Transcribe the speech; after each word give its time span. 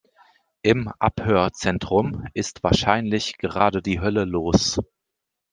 Im 0.63 0.87
Abhörzentrum 0.97 2.25
ist 2.33 2.63
wahrscheinlich 2.63 3.37
gerade 3.37 3.83
die 3.83 3.99
Hölle 3.99 4.25
los. 4.25 4.79